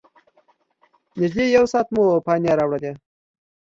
نږدې 1.19 1.45
یو 1.55 1.65
ساعت 1.71 1.87
مو 1.95 2.05
پانې 2.25 2.51
واړولې. 2.57 2.91